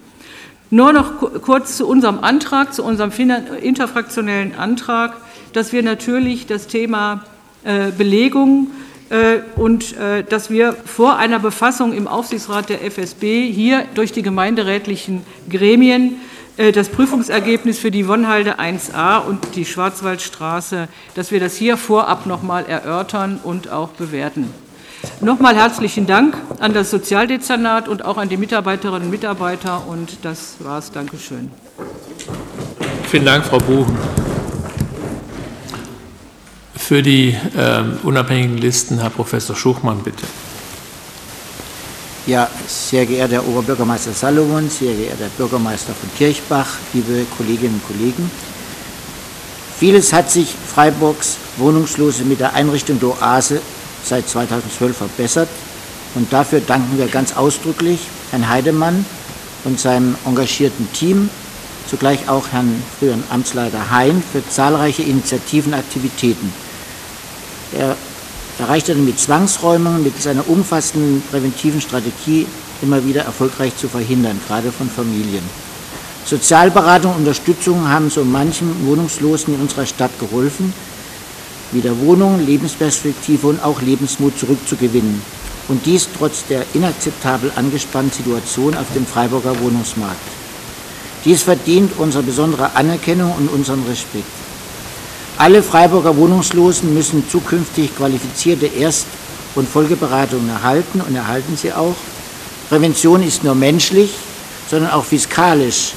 [0.72, 3.12] Nur noch kurz zu unserem Antrag, zu unserem
[3.62, 5.16] interfraktionellen Antrag,
[5.54, 7.24] dass wir natürlich das Thema
[7.64, 8.68] äh, Belegung
[9.56, 15.22] und äh, dass wir vor einer Befassung im Aufsichtsrat der FSB hier durch die gemeinderätlichen
[15.50, 16.18] Gremien
[16.58, 22.26] äh, das Prüfungsergebnis für die Wonnhalde 1a und die Schwarzwaldstraße, dass wir das hier vorab
[22.26, 24.52] noch mal erörtern und auch bewerten.
[25.22, 29.84] Nochmal herzlichen Dank an das Sozialdezernat und auch an die Mitarbeiterinnen und Mitarbeiter.
[29.88, 30.92] Und das war's.
[30.92, 31.52] Dankeschön.
[33.08, 34.25] Vielen Dank, Frau Buchen.
[36.88, 40.28] Für die äh, unabhängigen Listen Herr Professor Schuchmann, bitte.
[42.28, 48.30] Ja, sehr geehrter Herr Oberbürgermeister Salomon, sehr geehrter Bürgermeister von Kirchbach, liebe Kolleginnen und Kollegen.
[49.80, 53.62] Vieles hat sich Freiburgs Wohnungslose mit der Einrichtung der Oase
[54.04, 55.50] seit 2012 verbessert
[56.14, 59.08] und dafür danken wir ganz ausdrücklich Herrn Heidemann
[59.64, 61.32] und seinem engagierten Team,
[61.90, 66.65] zugleich auch Herrn früheren Amtsleiter Hein für zahlreiche Initiativen und Aktivitäten.
[67.78, 67.96] Er
[68.60, 72.48] erreichte dann mit Zwangsräumungen, mit seiner umfassenden präventiven Strategie
[72.82, 75.44] immer wieder erfolgreich zu verhindern, gerade von Familien.
[76.26, 80.74] Sozialberatung und Unterstützung haben so manchen Wohnungslosen in unserer Stadt geholfen,
[81.72, 85.22] wieder Wohnung, Lebensperspektive und auch Lebensmut zurückzugewinnen.
[85.68, 90.20] Und dies trotz der inakzeptabel angespannten Situation auf dem Freiburger Wohnungsmarkt.
[91.26, 94.26] Dies verdient unsere besondere Anerkennung und unseren Respekt.
[95.38, 99.08] Alle Freiburger Wohnungslosen müssen zukünftig qualifizierte Erst-
[99.56, 101.96] und Folgeberatungen erhalten und erhalten sie auch.
[102.70, 104.12] Prävention ist nur menschlich
[104.70, 105.94] sondern auch fiskalisch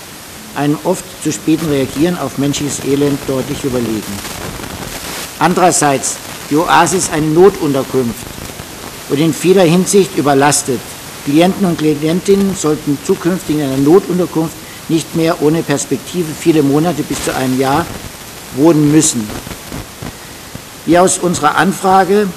[0.55, 4.13] einem oft zu späten Reagieren auf menschliches Elend deutlich überlegen.
[5.39, 6.17] Andererseits
[6.51, 8.27] die Oasis eine Notunterkunft
[9.11, 10.81] und in vieler Hinsicht überlastet.
[11.25, 14.57] Klienten und Klientinnen sollten zukünftig in einer Notunterkunft
[14.89, 17.85] nicht mehr ohne Perspektive viele Monate bis zu einem Jahr
[18.57, 19.29] wohnen müssen.
[20.87, 22.29] Wie aus unserer Anfrage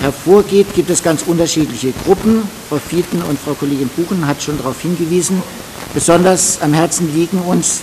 [0.00, 2.42] hervorgeht, gibt es ganz unterschiedliche Gruppen.
[2.68, 5.42] Frau Fieten und Frau Kollegin Buchen hat schon darauf hingewiesen.
[5.94, 7.80] Besonders am Herzen liegen uns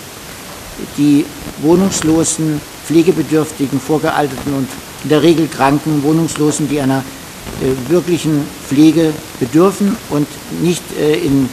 [0.97, 1.25] die
[1.61, 4.67] wohnungslosen, pflegebedürftigen, vorgealterten und
[5.03, 7.03] in der Regel kranken Wohnungslosen, die einer
[7.61, 10.27] äh, wirklichen Pflege bedürfen und
[10.61, 11.49] nicht äh, in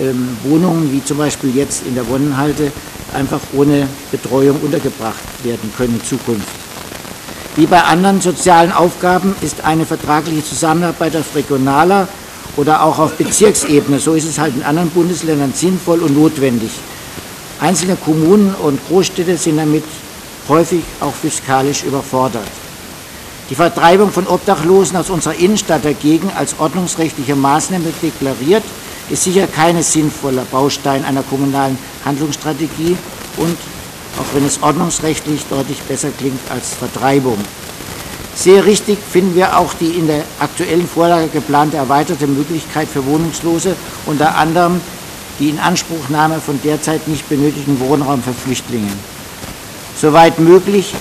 [0.00, 2.72] ähm, Wohnungen, wie zum Beispiel jetzt in der Wonnenhalte,
[3.14, 6.48] einfach ohne Betreuung untergebracht werden können in Zukunft.
[7.56, 12.06] Wie bei anderen sozialen Aufgaben ist eine vertragliche Zusammenarbeit auf regionaler
[12.56, 16.70] oder auch auf Bezirksebene, so ist es halt in anderen Bundesländern sinnvoll und notwendig.
[17.60, 19.84] Einzelne Kommunen und Großstädte sind damit
[20.48, 22.46] häufig auch fiskalisch überfordert.
[23.50, 28.62] Die Vertreibung von Obdachlosen aus unserer Innenstadt dagegen als ordnungsrechtliche Maßnahme deklariert,
[29.10, 32.96] ist sicher kein sinnvoller Baustein einer kommunalen Handlungsstrategie
[33.36, 33.56] und
[34.18, 37.38] auch wenn es ordnungsrechtlich deutlich besser klingt als Vertreibung.
[38.34, 43.74] Sehr richtig finden wir auch die in der aktuellen Vorlage geplante erweiterte Möglichkeit für Wohnungslose,
[44.06, 44.80] unter anderem
[45.38, 48.92] die Inanspruchnahme von derzeit nicht benötigten Wohnraum für Flüchtlinge.
[50.00, 50.94] Soweit möglich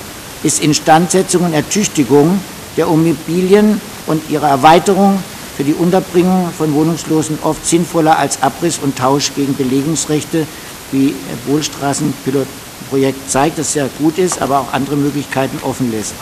[0.43, 2.39] ist Instandsetzung und Ertüchtigung
[2.75, 5.21] der Immobilien und ihre Erweiterung
[5.57, 10.45] für die Unterbringung von Wohnungslosen oft sinnvoller als Abriss und Tausch gegen Belegungsrechte,
[10.91, 11.15] wie
[11.47, 16.13] Wohlstraßenpilotprojekt zeigt, das sehr gut ist, aber auch andere Möglichkeiten offen lässt.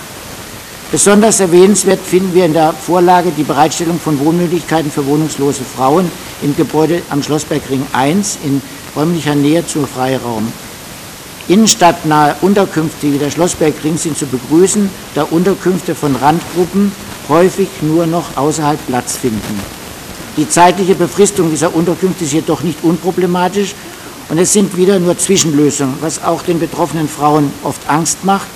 [0.89, 6.09] Besonders erwähnenswert finden wir in der Vorlage die Bereitstellung von Wohnmöglichkeiten für wohnungslose Frauen
[6.41, 8.61] im Gebäude am Schlossbergring 1 in
[8.95, 10.47] räumlicher Nähe zum Freiraum.
[11.49, 16.93] Innenstadtnahe Unterkünfte wie der Schlossbergring sind zu begrüßen, da Unterkünfte von Randgruppen
[17.29, 19.59] häufig nur noch außerhalb Platz finden.
[20.37, 23.73] Die zeitliche Befristung dieser Unterkünfte ist jedoch nicht unproblematisch
[24.29, 28.47] und es sind wieder nur Zwischenlösungen, was auch den betroffenen Frauen oft Angst macht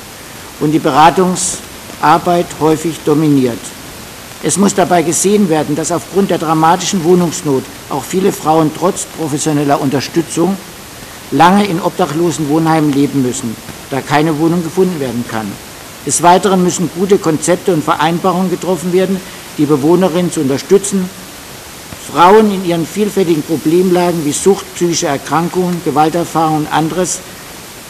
[0.60, 3.60] und die Beratungsarbeit häufig dominiert.
[4.41, 9.82] Es muss dabei gesehen werden, dass aufgrund der dramatischen Wohnungsnot auch viele Frauen trotz professioneller
[9.82, 10.55] Unterstützung
[11.32, 13.55] lange in obdachlosen Wohnheimen leben müssen,
[13.89, 15.51] da keine Wohnung gefunden werden kann.
[16.06, 19.20] Des Weiteren müssen gute Konzepte und Vereinbarungen getroffen werden,
[19.58, 21.10] die Bewohnerinnen zu unterstützen,
[22.12, 27.20] Frauen in ihren vielfältigen Problemlagen wie Sucht, psychische Erkrankungen, Gewalterfahrungen und anderes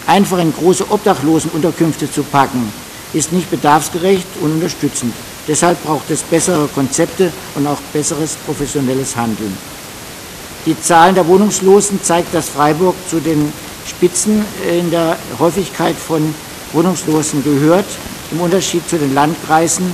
[0.08, 2.74] einfach in große Obdachlosenunterkünfte zu packen,
[3.14, 5.14] ist nicht bedarfsgerecht und unterstützend.
[5.48, 9.56] Deshalb braucht es bessere Konzepte und auch besseres professionelles Handeln.
[10.66, 13.54] Die Zahlen der Wohnungslosen zeigt, dass Freiburg zu den
[13.88, 16.36] Spitzen in der Häufigkeit von
[16.74, 17.86] Wohnungslosen gehört,
[18.32, 19.86] im Unterschied zu den Landkreisen,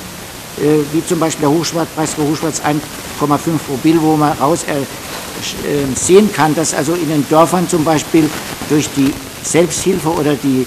[0.58, 5.96] äh, wie zum Beispiel der Hochschwarzpreis für Hochschwarz 1,5 Mobil, wo man raus äh, äh,
[5.96, 8.30] sehen kann, dass also in den Dörfern zum Beispiel
[8.70, 10.66] durch die Selbsthilfe oder die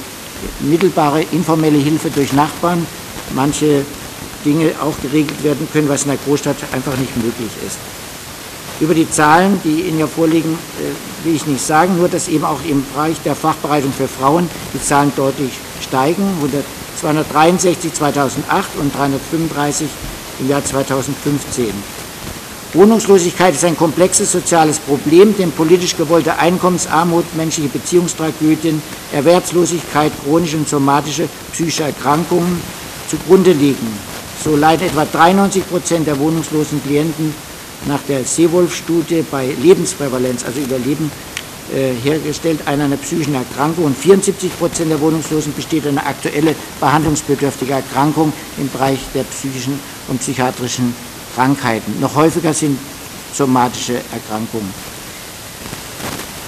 [0.60, 2.86] mittelbare informelle Hilfe durch Nachbarn
[3.34, 3.84] manche
[4.44, 7.78] Dinge auch geregelt werden können, was in der Großstadt einfach nicht möglich ist.
[8.80, 10.56] Über die Zahlen, die Ihnen ja vorliegen,
[11.24, 14.80] will ich nicht sagen, nur dass eben auch im Bereich der Fachbereitung für Frauen die
[14.80, 15.50] Zahlen deutlich
[15.82, 16.26] steigen,
[17.00, 19.88] 263 2008 und 335
[20.40, 21.72] im Jahr 2015.
[22.74, 30.68] Wohnungslosigkeit ist ein komplexes soziales Problem, dem politisch gewollte Einkommensarmut, menschliche Beziehungstragödien, Erwerbslosigkeit, chronische und
[30.68, 32.60] somatische psychische Erkrankungen
[33.08, 33.98] zugrunde liegen.
[34.44, 37.34] So leiden etwa 93 Prozent der wohnungslosen Klienten
[37.86, 41.10] nach der Seewolf-Studie bei Lebensprävalenz, also Überleben,
[41.70, 48.32] hergestellt, einer einer psychischen Erkrankung und 74 Prozent der Wohnungslosen besteht eine aktuelle behandlungsbedürftige Erkrankung
[48.56, 49.78] im Bereich der psychischen
[50.08, 50.94] und psychiatrischen
[51.34, 52.00] Krankheiten.
[52.00, 52.78] Noch häufiger sind
[53.32, 54.72] somatische Erkrankungen.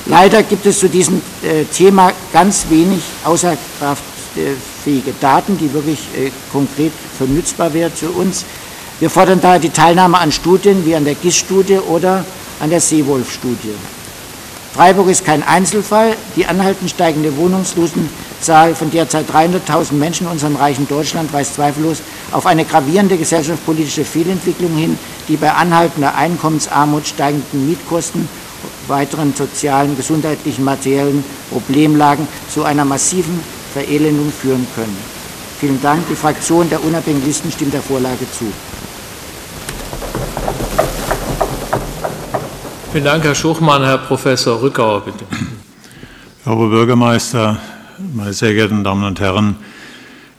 [0.06, 6.92] Leider gibt es zu diesem äh, Thema ganz wenig aussagefähige Daten, die wirklich äh, konkret
[7.16, 8.44] vernutzbar wären für uns.
[8.98, 12.24] Wir fordern daher die Teilnahme an Studien wie an der GIS-Studie oder
[12.58, 13.74] an der Seewolf-Studie.
[14.72, 16.16] Freiburg ist kein Einzelfall.
[16.36, 22.46] Die anhaltend steigende Wohnungslosenzahl von derzeit 300.000 Menschen in unserem reichen Deutschland weist zweifellos auf
[22.46, 28.28] eine gravierende gesellschaftspolitische Fehlentwicklung hin, die bei anhaltender Einkommensarmut, steigenden Mietkosten,
[28.86, 33.40] weiteren sozialen, gesundheitlichen, materiellen Problemlagen zu einer massiven
[33.72, 34.96] Verelendung führen können.
[35.58, 36.08] Vielen Dank.
[36.08, 38.46] Die Fraktion der unabhängigen Listen stimmt der Vorlage zu.
[42.92, 43.84] Vielen Dank, Herr Schuchmann.
[43.84, 45.24] Herr Professor Rückauer, bitte.
[46.42, 47.56] Herr Oberbürgermeister,
[48.14, 49.54] meine sehr geehrten Damen und Herren,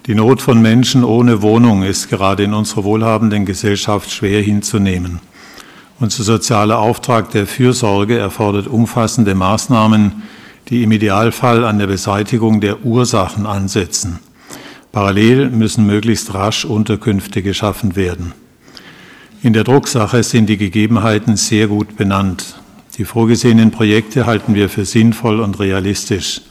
[0.05, 5.21] die Not von Menschen ohne Wohnung ist gerade in unserer wohlhabenden Gesellschaft schwer hinzunehmen.
[6.01, 10.23] Unser sozialer Auftrag der Fürsorge erfordert umfassende Maßnahmen,
[10.67, 14.19] die im Idealfall an der Beseitigung der Ursachen ansetzen.
[14.91, 18.33] Parallel müssen möglichst rasch Unterkünfte geschaffen werden.
[19.43, 22.60] In der Drucksache sind die Gegebenheiten sehr gut benannt.
[22.99, 26.41] Die vorgesehenen Projekte halten wir für sinnvoll und realistisch.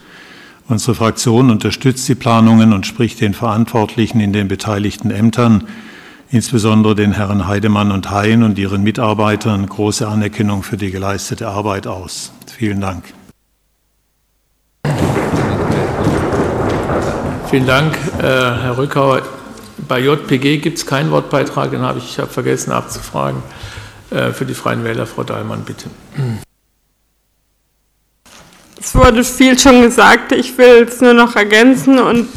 [0.67, 5.69] Unsere Fraktion unterstützt die Planungen und spricht den Verantwortlichen in den beteiligten Ämtern,
[6.31, 11.87] insbesondere den Herren Heidemann und Hein und ihren Mitarbeitern, große Anerkennung für die geleistete Arbeit
[11.87, 12.33] aus.
[12.57, 13.05] Vielen Dank.
[17.49, 19.23] Vielen Dank, äh, Herr Rückauer.
[19.91, 23.43] Bei JPG gibt es keinen Wortbeitrag, den habe ich, ich habe vergessen abzufragen.
[24.13, 25.91] Äh, für die Freien Wähler, Frau Dahlmann, bitte.
[28.81, 32.29] Es wurde viel schon gesagt, ich will es nur noch ergänzen und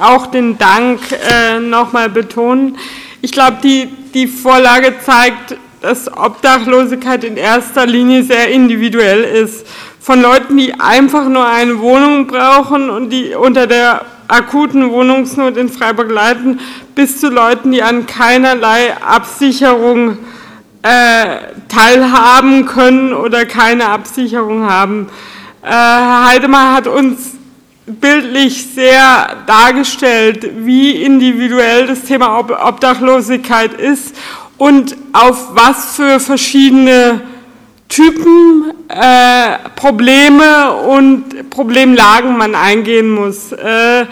[0.00, 2.78] auch den Dank äh, nochmal betonen.
[3.20, 9.66] Ich glaube, die, die Vorlage zeigt, dass Obdachlosigkeit in erster Linie sehr individuell ist.
[10.00, 15.68] Von Leuten, die einfach nur eine Wohnung brauchen und die unter der akuten Wohnungsnot in
[15.68, 16.58] Freiburg leiden,
[16.94, 20.16] bis zu Leuten, die an keinerlei Absicherung
[20.82, 21.36] äh,
[21.68, 25.08] teilhaben können oder keine Absicherung haben.
[25.62, 27.32] Äh, Herr Heidemann hat uns
[27.84, 34.16] bildlich sehr dargestellt, wie individuell das Thema Obdachlosigkeit ist
[34.56, 37.20] und auf was für verschiedene
[37.92, 43.52] Typen, äh, Probleme und Problemlagen man eingehen muss.
[43.52, 44.06] Äh,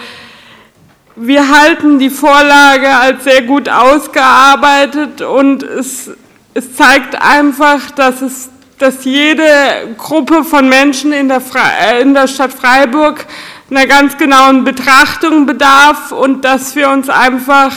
[1.17, 6.11] wir halten die Vorlage als sehr gut ausgearbeitet und es,
[6.53, 11.43] es zeigt einfach, dass es dass jede Gruppe von Menschen in der,
[11.83, 13.27] äh, in der Stadt Freiburg
[13.71, 17.73] einer ganz genauen Betrachtung bedarf und dass wir uns einfach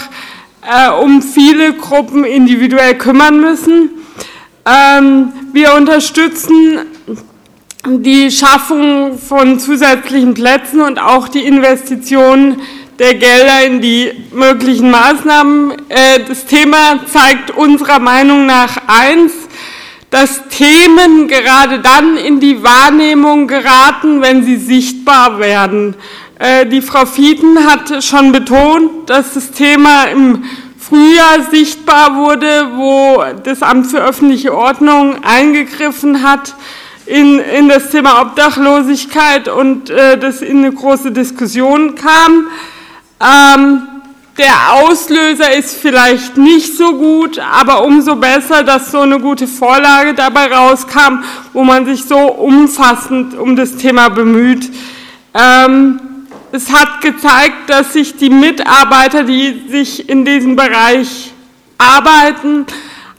[0.61, 3.89] äh, um viele Gruppen individuell kümmern müssen.
[4.65, 6.79] Ähm, wir unterstützen
[7.85, 12.59] die Schaffung von zusätzlichen Plätzen und auch die Investitionen
[12.97, 15.73] der Gelder in die möglichen Maßnahmen.
[15.89, 19.31] Äh, das Thema zeigt unserer Meinung nach eins,
[20.09, 25.93] dass Themen gerade dann in die Wahrnehmung geraten, wenn sie sichtbar werden.
[26.39, 30.45] Äh, die Frau Fieten hat schon betont, dass das Thema im
[30.89, 36.55] Frühjahr sichtbar wurde, wo das Amt für öffentliche Ordnung eingegriffen hat
[37.05, 42.47] in, in das Thema Obdachlosigkeit und äh, das in eine große Diskussion kam.
[43.21, 43.87] Ähm,
[44.37, 50.13] der Auslöser ist vielleicht nicht so gut, aber umso besser, dass so eine gute Vorlage
[50.13, 54.69] dabei rauskam, wo man sich so umfassend um das Thema bemüht.
[55.33, 55.99] Ähm,
[56.53, 61.33] es hat gezeigt, dass sich die Mitarbeiter, die sich in diesem Bereich
[61.79, 62.67] arbeiten,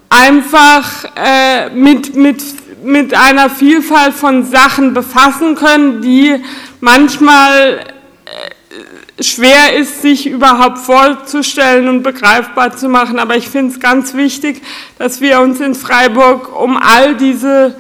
[0.09, 2.43] einfach äh, mit, mit,
[2.85, 6.43] mit einer Vielfalt von Sachen befassen können, die
[6.81, 7.81] manchmal
[9.21, 13.19] schwer ist, sich überhaupt vorzustellen und begreifbar zu machen.
[13.19, 14.63] Aber ich finde es ganz wichtig,
[14.99, 17.75] dass wir uns in Freiburg um all diese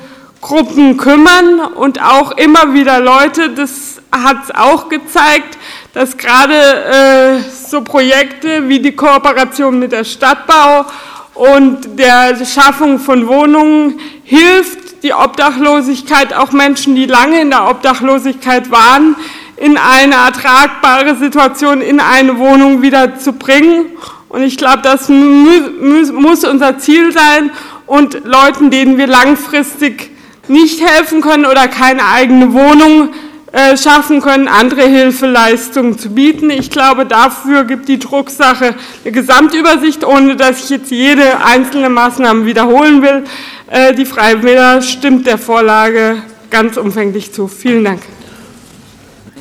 [0.45, 5.57] Gruppen kümmern und auch immer wieder Leute, das hat es auch gezeigt,
[5.95, 10.85] dass gerade äh, so Projekte wie die Kooperation mit der Stadtbau
[11.33, 18.71] und der Schaffung von Wohnungen hilft, die Obdachlosigkeit, auch Menschen, die lange in der Obdachlosigkeit
[18.71, 19.17] waren,
[19.57, 23.87] in eine ertragbare Situation in eine Wohnung wieder zu bringen.
[24.29, 27.51] Und ich glaube, das muss unser Ziel sein
[27.87, 30.13] und Leuten, denen wir langfristig
[30.49, 33.11] nicht helfen können oder keine eigene Wohnung
[33.55, 36.51] äh, schaffen können, andere Hilfeleistungen zu bieten.
[36.51, 42.47] Ich glaube, dafür gibt die Drucksache eine Gesamtübersicht, ohne dass ich jetzt jede einzelne Maßnahme
[42.47, 43.25] wiederholen will.
[43.71, 46.17] Äh, die Freie Wähler stimmt der Vorlage
[46.51, 47.47] ganz umfänglich zu.
[47.47, 48.03] Vielen Dank.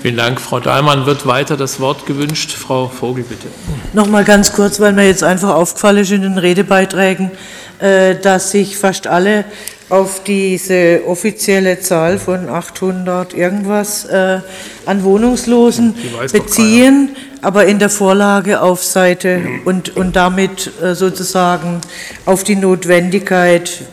[0.04, 1.06] Vielen Dank, Frau Dahlmann.
[1.06, 2.52] Wird weiter das Wort gewünscht?
[2.52, 3.48] Frau Vogel, bitte.
[3.94, 7.32] Noch mal ganz kurz, weil mir jetzt einfach aufgefallen ist in den Redebeiträgen,
[7.80, 9.46] äh, dass sich fast alle
[9.94, 14.40] auf diese offizielle Zahl von 800 irgendwas äh,
[14.88, 15.94] an Wohnungslosen
[16.32, 21.80] beziehen, aber in der Vorlage auf Seite und, und damit äh, sozusagen
[22.26, 23.84] auf die Notwendigkeit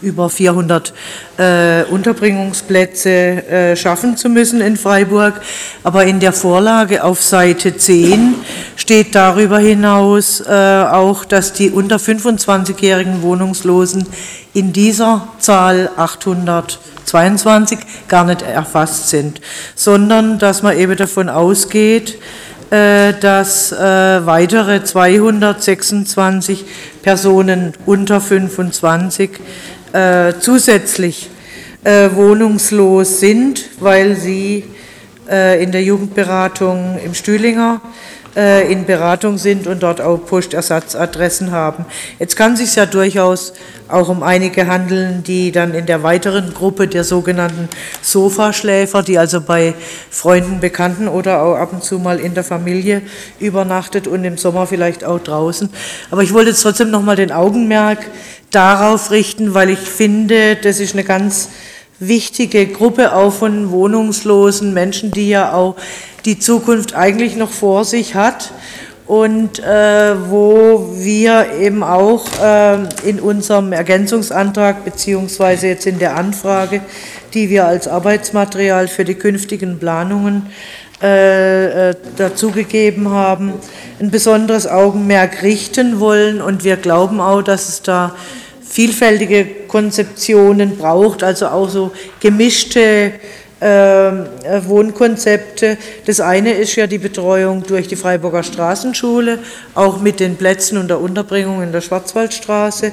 [0.00, 0.92] über 400
[1.38, 5.40] äh, Unterbringungsplätze äh, schaffen zu müssen in Freiburg.
[5.82, 8.34] Aber in der Vorlage auf Seite 10
[8.76, 14.06] steht darüber hinaus äh, auch, dass die unter 25-jährigen Wohnungslosen
[14.54, 19.40] in dieser Zahl 822 gar nicht erfasst sind,
[19.74, 22.18] sondern dass man eben davon ausgeht,
[22.70, 26.66] äh, dass äh, weitere 226
[27.08, 29.30] Personen unter 25
[29.94, 31.30] äh, zusätzlich
[31.84, 34.64] wohnungslos sind, weil sie
[35.26, 37.80] in der Jugendberatung im Stühlinger
[38.38, 41.84] äh, in Beratung sind und dort auch Postersatzadressen haben.
[42.20, 43.52] Jetzt kann es sich ja durchaus
[43.88, 47.68] auch um einige handeln, die dann in der weiteren Gruppe der sogenannten
[48.00, 49.74] Sofaschläfer, die also bei
[50.08, 53.02] Freunden, Bekannten oder auch ab und zu mal in der Familie
[53.40, 55.68] übernachtet und im Sommer vielleicht auch draußen.
[56.12, 57.98] Aber ich wollte jetzt trotzdem noch mal den Augenmerk
[58.52, 61.48] darauf richten, weil ich finde, das ist eine ganz
[61.98, 65.74] wichtige Gruppe auch von wohnungslosen Menschen, die ja auch
[66.28, 68.52] die Zukunft eigentlich noch vor sich hat
[69.06, 72.74] und äh, wo wir eben auch äh,
[73.08, 76.82] in unserem Ergänzungsantrag beziehungsweise jetzt in der Anfrage,
[77.32, 80.50] die wir als Arbeitsmaterial für die künftigen Planungen
[81.00, 83.54] äh, äh dazugegeben haben,
[83.98, 86.42] ein besonderes Augenmerk richten wollen.
[86.42, 88.14] Und wir glauben auch, dass es da
[88.60, 93.12] vielfältige Konzeptionen braucht, also auch so gemischte
[93.60, 95.78] Wohnkonzepte.
[96.06, 99.40] Das eine ist ja die Betreuung durch die Freiburger Straßenschule,
[99.74, 102.92] auch mit den Plätzen und der Unterbringung in der Schwarzwaldstraße.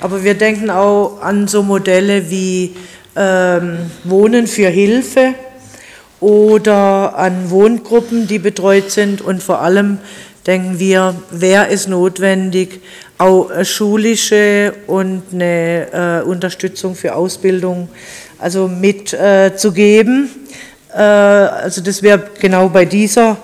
[0.00, 2.74] Aber wir denken auch an so Modelle wie
[3.14, 5.34] ähm, Wohnen für Hilfe
[6.20, 9.20] oder an Wohngruppen, die betreut sind.
[9.20, 9.98] Und vor allem
[10.46, 12.80] denken wir, wer ist notwendig,
[13.18, 17.88] auch schulische und eine äh, Unterstützung für Ausbildung
[18.38, 20.30] also mitzugeben.
[20.92, 23.36] Äh, also das wäre genau bei dieser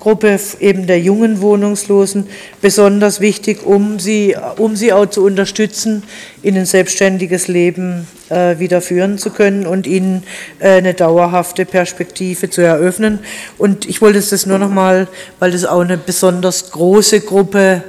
[0.00, 2.26] Gruppe eben der jungen Wohnungslosen
[2.62, 6.02] besonders wichtig, um sie, um sie auch zu unterstützen,
[6.42, 10.22] in ein selbstständiges Leben äh, wieder führen zu können und ihnen
[10.58, 13.18] äh, eine dauerhafte Perspektive zu eröffnen.
[13.58, 15.06] Und ich wollte das nur noch mal,
[15.38, 17.84] weil das auch eine besonders große Gruppe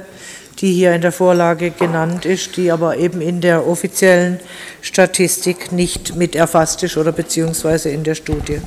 [0.62, 4.38] die hier in der Vorlage genannt ist, die aber eben in der offiziellen
[4.80, 8.60] Statistik nicht mit erfasst ist oder beziehungsweise in der Studie.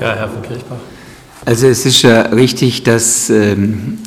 [0.00, 0.76] Ja, Herr von Kirchbach.
[1.46, 3.98] Also es ist ja richtig, dass, ähm,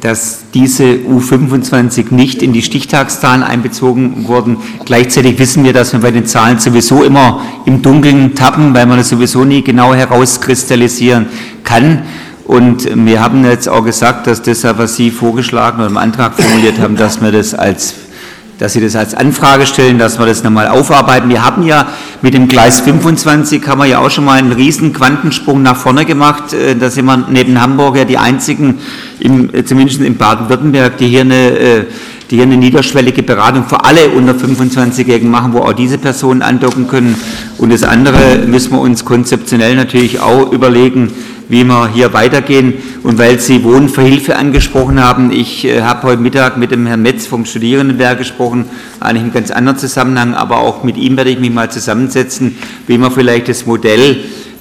[0.00, 4.58] dass diese U25 nicht in die Stichtagszahlen einbezogen wurden.
[4.84, 8.98] Gleichzeitig wissen wir, dass wir bei den Zahlen sowieso immer im Dunkeln tappen, weil man
[8.98, 11.26] das sowieso nie genau herauskristallisieren
[11.64, 12.04] kann.
[12.44, 16.80] Und wir haben jetzt auch gesagt, dass das, was Sie vorgeschlagen oder im Antrag formuliert
[16.80, 17.94] haben, dass wir das als
[18.58, 21.28] dass Sie das als Anfrage stellen, dass wir das nochmal aufarbeiten.
[21.28, 21.88] Wir haben ja
[22.20, 26.04] mit dem Gleis 25 haben wir ja auch schon mal einen riesen Quantensprung nach vorne
[26.04, 26.52] gemacht.
[26.52, 28.78] Äh, da sind wir neben Hamburg ja die einzigen,
[29.18, 31.84] im, zumindest in Baden-Württemberg, die hier eine äh,
[32.32, 36.88] die hier eine niederschwellige Beratung für alle unter 25-Jährigen machen, wo auch diese Personen andocken
[36.88, 37.14] können.
[37.58, 41.12] Und das andere müssen wir uns konzeptionell natürlich auch überlegen,
[41.52, 42.72] wie wir hier weitergehen.
[43.02, 46.86] Und weil Sie Wohnen für Hilfe angesprochen haben, ich äh, habe heute Mittag mit dem
[46.86, 48.64] Herrn Metz vom Studierendenwerk gesprochen,
[49.00, 52.96] eigentlich im ganz anderen Zusammenhang, aber auch mit ihm werde ich mich mal zusammensetzen, wie
[52.96, 54.16] man vielleicht das Modell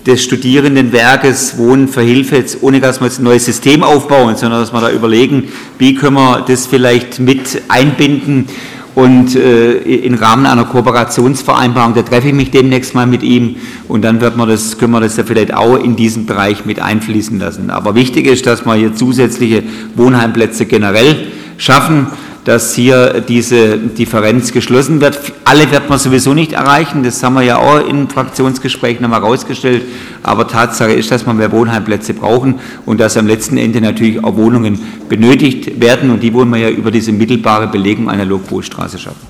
[0.06, 4.60] des Studierendenwerkes Wohnen für Hilfe, jetzt ohne dass wir jetzt ein neues System aufbauen, sondern
[4.60, 8.48] dass wir da überlegen, wie können wir das vielleicht mit einbinden
[8.96, 13.56] und äh, im Rahmen einer Kooperationsvereinbarung, da treffe ich mich demnächst mal mit ihm
[13.88, 16.82] und dann wird man das, können wir das ja vielleicht auch in diesen Bereich mit
[16.82, 17.70] einfließen lassen.
[17.70, 19.64] Aber wichtig ist, dass wir hier zusätzliche
[19.96, 21.28] Wohnheimplätze generell
[21.58, 22.08] schaffen
[22.44, 25.20] dass hier diese Differenz geschlossen wird.
[25.46, 29.84] Alle wird man sowieso nicht erreichen, das haben wir ja auch im Fraktionsgespräch nochmal herausgestellt,
[30.24, 34.36] aber Tatsache ist, dass wir mehr Wohnheimplätze brauchen und dass am letzten Ende natürlich auch
[34.36, 39.28] Wohnungen benötigt werden und die wollen wir ja über diese mittelbare Belegung einer Lokwohlstraße schaffen.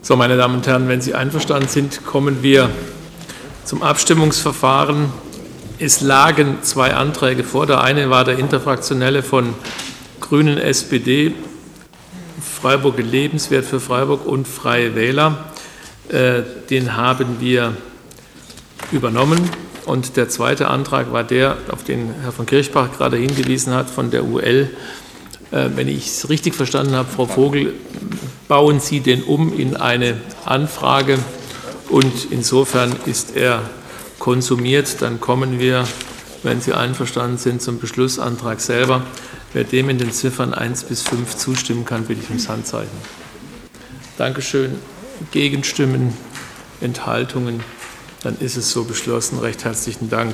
[0.00, 2.70] So, meine Damen und Herren, wenn Sie einverstanden sind, kommen wir
[3.64, 5.06] zum Abstimmungsverfahren.
[5.78, 7.66] Es lagen zwei Anträge vor.
[7.66, 9.54] Der eine war der interfraktionelle von
[10.20, 11.34] Grünen, SPD
[12.42, 15.52] Freiburg lebenswert für Freiburg und Freie Wähler.
[16.08, 17.76] Äh, den haben wir
[18.90, 19.48] übernommen.
[19.84, 24.10] Und der zweite Antrag war der, auf den Herr von Kirchbach gerade hingewiesen hat, von
[24.10, 24.70] der UL.
[25.50, 27.74] Äh, wenn ich es richtig verstanden habe, Frau Vogel,
[28.48, 31.18] bauen Sie den um in eine Anfrage
[31.88, 33.62] und insofern ist er
[34.18, 35.02] konsumiert.
[35.02, 35.84] Dann kommen wir,
[36.42, 39.02] wenn Sie einverstanden sind, zum Beschlussantrag selber.
[39.52, 42.96] Wer dem in den Ziffern 1 bis 5 zustimmen kann, bitte ich ums Handzeichen.
[44.16, 44.76] Dankeschön.
[45.30, 46.16] Gegenstimmen,
[46.80, 47.60] Enthaltungen,
[48.22, 49.38] dann ist es so beschlossen.
[49.38, 50.30] Recht herzlichen Dank.